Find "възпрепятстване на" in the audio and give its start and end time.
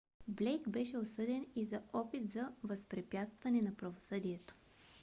2.63-3.75